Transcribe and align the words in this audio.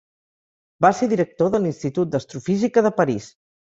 Va 0.85 0.91
ser 1.01 1.11
director 1.13 1.53
de 1.59 1.61
l'Institut 1.69 2.13
d'Astrofísica 2.17 2.89
de 2.91 2.99
París. 3.03 3.35